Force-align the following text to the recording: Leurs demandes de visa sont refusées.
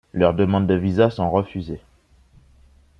Leurs 0.13 0.33
demandes 0.33 0.65
de 0.65 0.73
visa 0.73 1.11
sont 1.11 1.29
refusées. 1.29 1.79